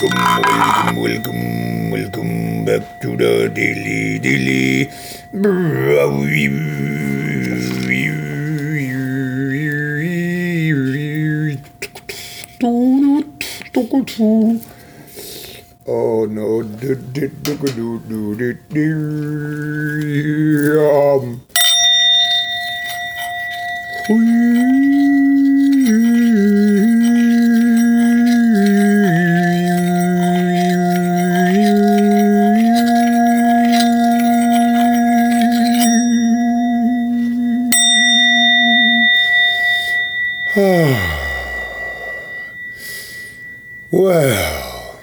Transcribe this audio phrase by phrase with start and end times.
[0.00, 4.90] Welcome, welcome, welcome back to the Daily Daily.
[15.86, 16.62] Oh no,
[24.10, 24.87] um,
[44.38, 45.00] Well,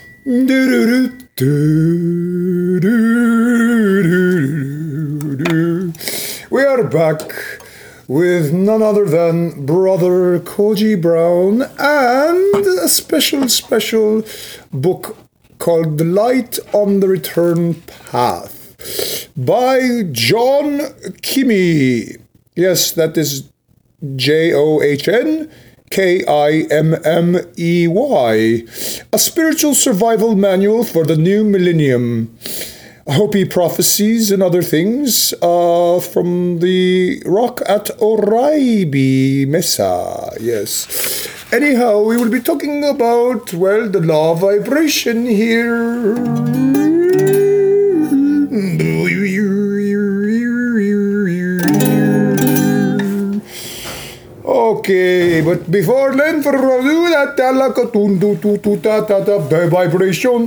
[6.50, 7.22] we are back
[8.08, 14.23] with none other than Brother Koji Brown and a special, special
[14.72, 15.17] book
[15.59, 20.80] called The Light on the Return Path by John
[21.22, 22.22] Kimmey.
[22.56, 23.50] Yes, that is
[24.16, 25.52] J O H N
[25.89, 28.64] K I M M E Y.
[29.14, 32.38] A spiritual survival manual for the new millennium.
[33.08, 40.31] Hopi prophecies and other things uh, from the rock at Oraibi Mesa.
[40.41, 41.30] Yes.
[41.53, 46.84] Anyhow, we will be talking about, well, the law vibration here.
[54.86, 59.67] Okay, but before then, for do that, like a tun tu tu ta ta the
[59.67, 60.46] vibration.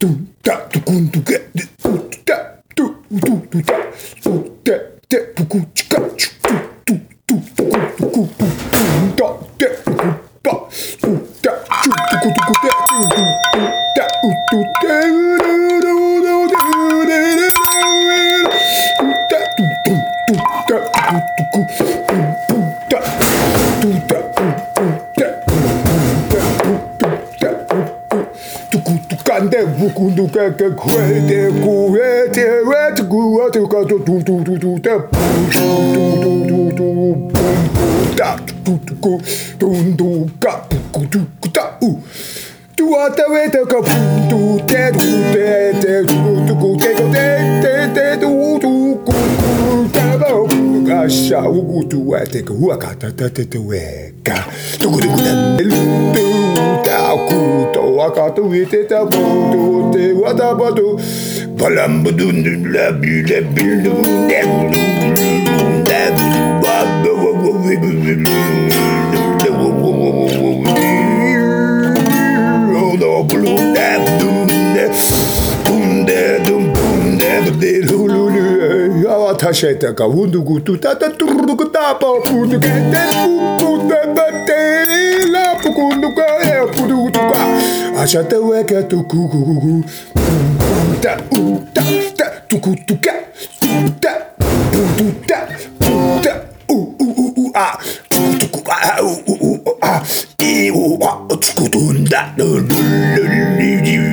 [0.00, 0.08] Tu
[0.40, 1.92] ta tu kun tu ke tu
[2.24, 3.89] ta tu tu tu ta
[30.40, 33.84] ku du ke ke kwe te ku e te we te ku wa te ka
[33.88, 34.44] tu tu tu
[48.60, 48.69] tu
[51.00, 53.58] u ka sha u ku tu a te ka ua ka ta ta te te
[53.58, 53.80] we
[54.22, 54.36] ka
[54.80, 55.80] tu ku tu ku te lu
[56.14, 56.24] tu
[56.86, 57.38] ta ku
[57.74, 59.22] to a ka tu i te ta pu
[59.52, 59.62] tu
[59.92, 60.86] te wa ta pa tu
[61.58, 63.94] Balam bu dun dun la bi la bi lu
[64.28, 64.40] ne
[64.72, 64.82] lu
[65.88, 66.26] la bu
[66.62, 68.38] ba ba wa wa wi bu bu lu
[69.42, 70.74] la wa wa wa wa wa wa
[72.80, 74.38] Oh no blue dab dum
[74.76, 74.84] de
[75.64, 77.30] bum de dum bum de
[79.52, 80.94] de lu lu lu ya wa ta she ta ka wu du gu tu ta
[80.94, 84.60] ta tu ru ku ta pa pu du ke te pu pu te ba te
[85.34, 87.40] la pu ku du ka e pu du tu ka
[88.00, 89.72] a sha te we ke tu ku ku ku ku
[91.02, 91.12] ta
[96.68, 97.68] u u u u a
[98.10, 99.94] tu ku tu ku a u u u a
[100.38, 101.12] i u a
[101.42, 101.82] tu ku tu
[102.12, 102.78] da lu lu
[103.16, 104.10] lu lu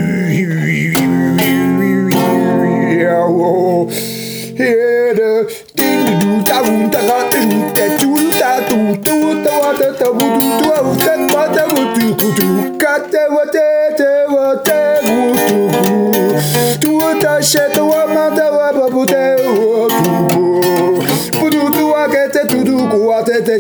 [4.58, 4.87] Here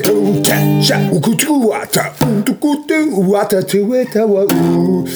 [0.04, 2.76] ku wa te te do cha cha u ku tu wa ta u tu ku
[2.88, 5.08] tu wa ta tu we ta wa u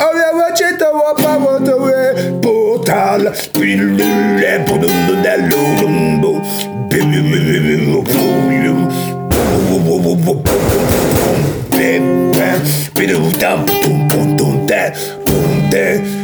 [0.00, 6.40] Avea wa che ta wa pa wa ta we portal pilule podum da lumbo
[15.70, 16.19] Wata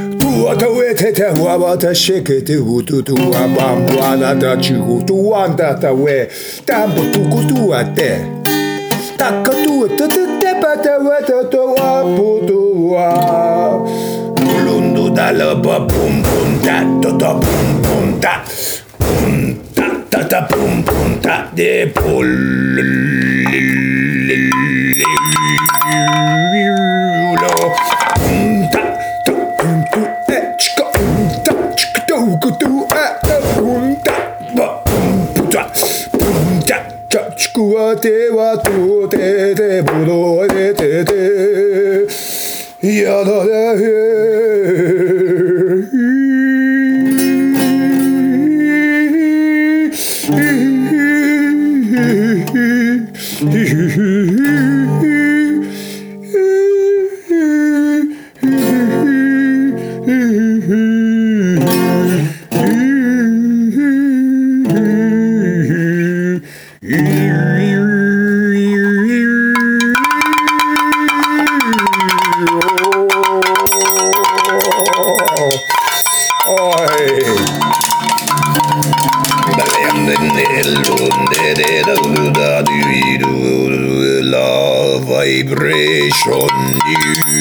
[1.94, 6.28] shake te hutu tu abambuana da chihu tu wanda ta we
[6.64, 8.20] tambo tu kutu ate
[9.16, 13.86] takatu te te te pata wata to wa putu wa
[14.64, 18.44] Lulu da la ba boom boom da da da boom boom da.
[18.98, 23.85] Boom da da da boom boom da de pull
[38.06, 41.22] te wa tu te te bu do te te te
[42.80, 43.38] ya da
[53.40, 54.65] vibration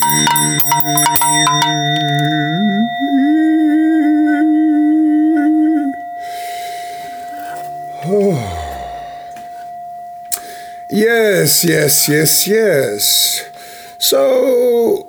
[10.91, 13.49] yes, yes, yes, yes.
[13.97, 15.09] So,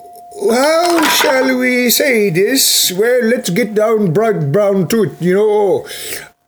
[0.49, 2.93] how shall we say this?
[2.93, 5.85] Well, let's get down bright brown to it, you know.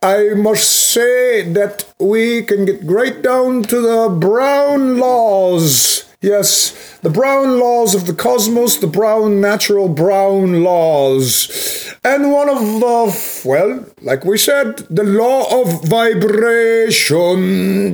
[0.01, 6.05] I must say that we can get right down to the brown laws.
[6.21, 11.91] Yes, the brown laws of the cosmos, the brown natural brown laws.
[12.03, 17.93] And one of the, well, like we said, the law of vibration.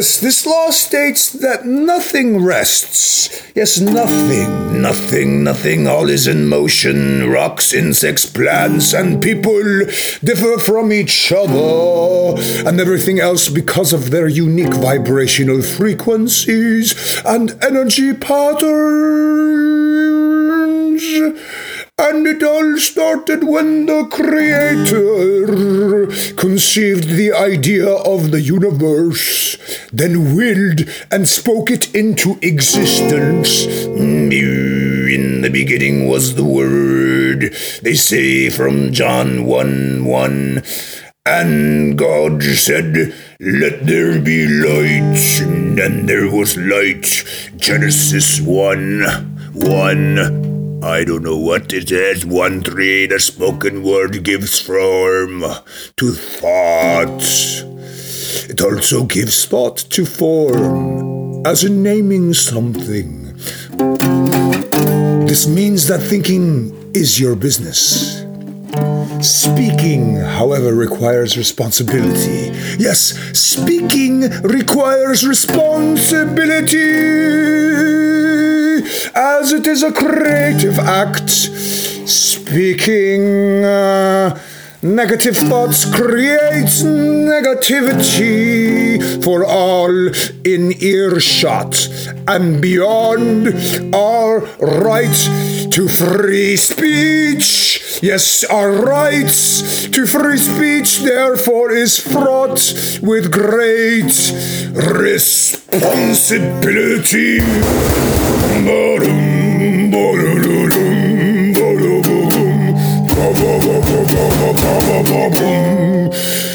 [0.00, 3.28] Yes, this law states that nothing rests.
[3.54, 5.86] Yes, nothing, nothing, nothing.
[5.86, 7.28] All is in motion.
[7.28, 9.62] Rocks, insects, plants, and people
[10.24, 18.14] differ from each other and everything else because of their unique vibrational frequencies and energy
[18.14, 18.70] patterns.
[22.00, 25.46] And it all started when the Creator
[26.34, 29.58] conceived the idea of the universe,
[29.92, 33.66] then willed and spoke it into existence.
[33.66, 40.62] In the beginning was the Word, they say from John 1 1.
[41.26, 45.20] And God said, Let there be light.
[45.78, 47.24] And there was light.
[47.58, 49.02] Genesis 1
[49.52, 50.49] 1.
[50.82, 52.24] I don't know what it is.
[52.24, 55.44] One three, the spoken word gives form
[55.96, 57.22] to thought.
[58.48, 63.34] It also gives thought to form, as in naming something.
[65.26, 68.24] This means that thinking is your business.
[69.20, 72.52] Speaking, however, requires responsibility.
[72.78, 76.78] Yes, speaking requires responsibility,
[79.14, 81.30] as it is a creative act.
[82.08, 83.64] Speaking.
[83.64, 84.38] Uh,
[84.82, 87.62] Negative thoughts creates negativity
[89.22, 89.90] for all
[90.42, 91.86] in earshot
[92.26, 93.48] and beyond
[93.94, 95.28] our right
[95.70, 98.00] to free speech.
[98.02, 102.72] Yes, our rights to free speech, therefore, is fraught
[103.02, 104.32] with great
[104.74, 107.40] responsibility.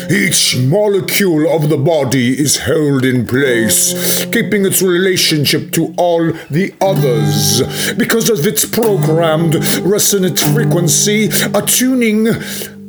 [0.10, 6.74] Each molecule of the body is held in place, keeping its relationship to all the
[6.80, 7.64] others.
[7.96, 12.34] Because of its programmed resonant frequency, a tuning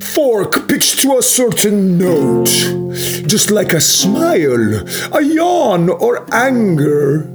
[0.00, 2.52] fork pitched to a certain note.
[3.26, 7.26] Just like a smile, a yawn, or anger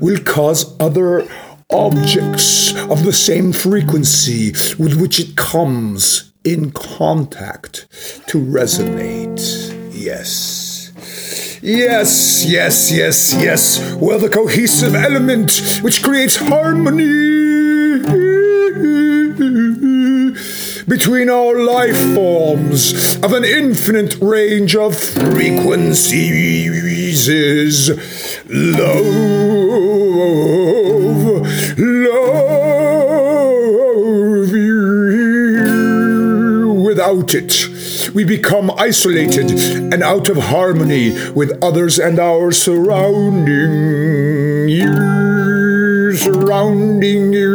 [0.00, 1.28] will cause other
[1.70, 7.86] objects of the same frequency with which it comes in contact
[8.28, 9.40] to resonate.
[9.92, 10.92] Yes.
[11.62, 13.94] Yes, yes, yes, yes.
[13.96, 18.00] Well, the cohesive element which creates harmony
[20.88, 26.30] between all life forms of an infinite range of frequencies
[28.48, 29.06] love.
[31.78, 32.59] Love
[37.10, 39.50] without it, we become isolated
[39.92, 43.48] and out of harmony with others and our surrounding
[44.68, 47.49] years, surrounding years,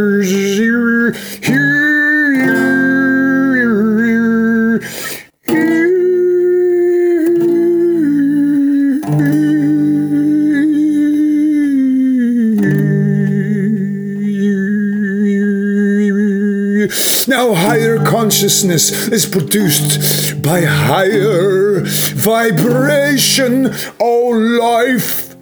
[18.25, 21.82] consciousness is produced by higher
[22.15, 23.72] vibration.
[24.00, 25.36] All life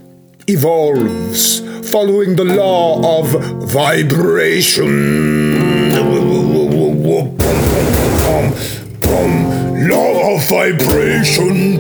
[0.48, 3.28] evolves following the law of
[3.72, 4.92] vibration.
[9.90, 11.80] Law of vibration.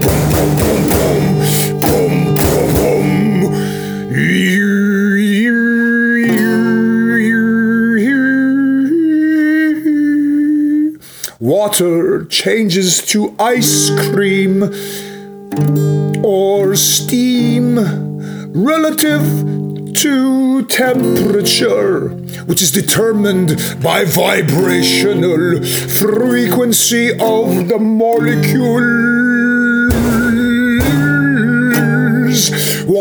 [11.65, 14.63] Water changes to ice cream
[16.21, 17.79] or steam
[18.51, 19.23] relative
[19.95, 22.09] to temperature,
[22.47, 29.22] which is determined by vibrational frequency of the molecules.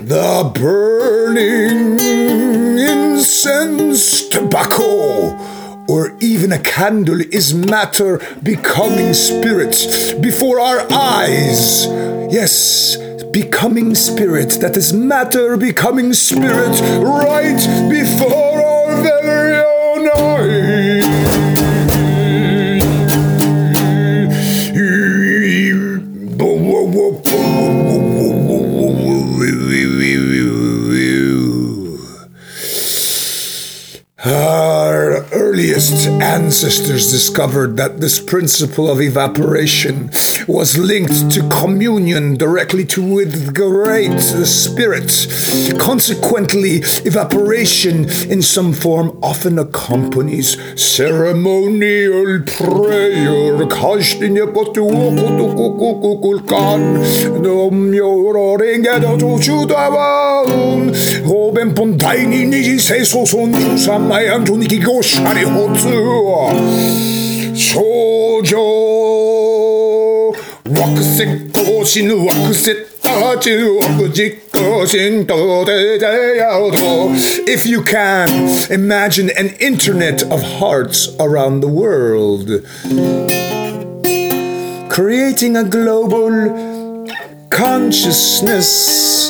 [0.00, 1.98] The burning
[2.78, 5.38] incense, tobacco,
[5.88, 11.86] or even a candle is matter becoming spirit before our eyes.
[12.30, 12.98] Yes,
[13.34, 17.58] becoming spirit, that is matter becoming spirit right
[17.90, 21.04] before our very own eyes.
[34.26, 40.08] Our earliest ancestors discovered that this principle of evaporation
[40.46, 45.26] was linked to communion directly to with great spirit.
[45.78, 53.54] Consequently, evaporation in some form often accompanies ceremonial prayer.
[53.66, 54.46] Kashtinya
[71.13, 77.09] せこ死ぬ惑せた中国実行神道で出ようと
[77.47, 78.27] If you can,
[78.69, 82.63] imagine an internet of hearts around the world.
[84.89, 87.07] Creating a global
[87.49, 89.29] consciousness.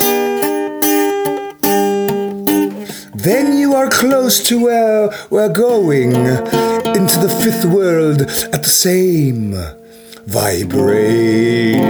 [3.14, 9.54] Then you are close to where we're going, into the fifth world at the same
[10.25, 11.85] vibration.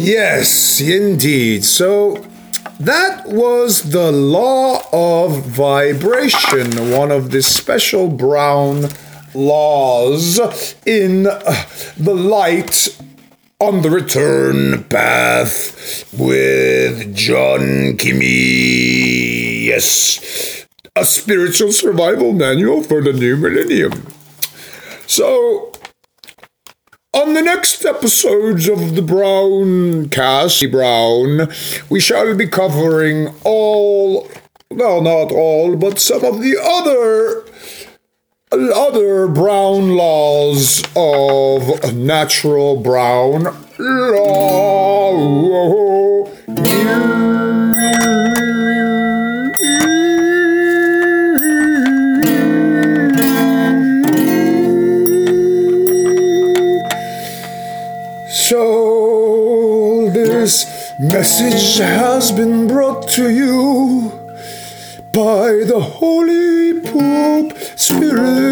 [0.00, 1.64] Yes, indeed.
[1.64, 2.27] So
[2.80, 8.88] that was the law of vibration, one of the special brown
[9.34, 10.38] laws
[10.86, 11.64] in uh,
[11.96, 12.88] the light
[13.60, 19.66] on the return path with John Kimmey.
[19.66, 20.66] Yes.
[20.94, 24.06] a spiritual survival manual for the new millennium.
[25.06, 25.72] So,
[27.18, 31.48] on the next episodes of the Brown Cast, Brown,
[31.90, 34.28] we shall be covering all,
[34.70, 37.44] well, not all, but some of the other
[38.50, 45.08] other brown laws of natural brown law.
[60.40, 64.12] This message has been brought to you
[65.12, 68.48] by the Holy Pope Spirit.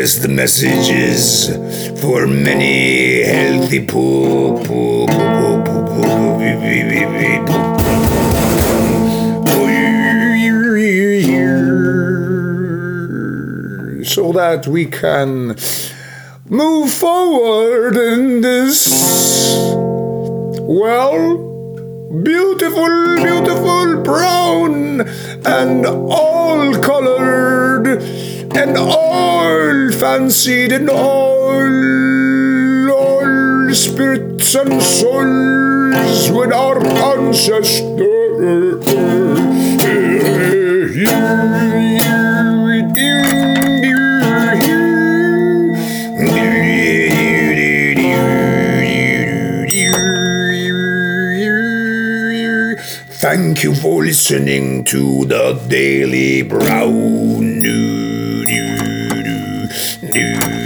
[0.00, 1.50] Yes, the message is
[2.00, 4.64] for many healthy poop.
[14.06, 15.56] So that we can
[16.48, 18.86] move forward in this,
[20.60, 21.18] well,
[22.22, 25.00] beautiful, beautiful brown
[25.44, 27.88] and all colored
[28.56, 31.50] and all fancied in all,
[32.90, 37.82] all spirits and souls with our ancestors.
[53.20, 58.07] Thank you for listening to the Daily Brown News.
[60.14, 60.57] And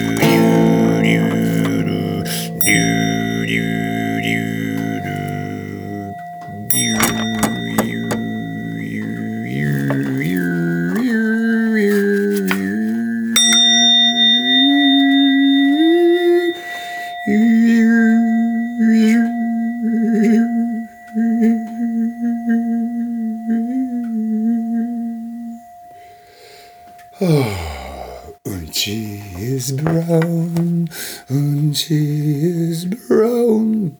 [31.74, 31.94] she
[32.70, 33.98] is brown.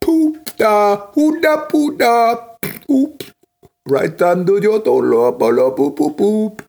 [0.00, 3.24] Poop da, hooda pooda, poop.
[3.86, 5.32] Right under your door,
[5.72, 6.67] poop poop poop.